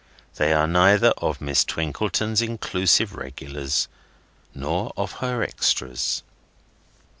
[0.37, 3.87] They are neither of Miss Twinkleton's inclusive regulars,
[4.51, 6.23] nor of her extras.